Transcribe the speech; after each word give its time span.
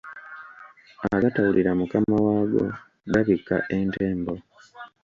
Agatawulira 1.15 1.71
mukama 1.79 2.15
waago 2.25 2.63
gabikka 3.11 3.57
entembo 3.77 4.33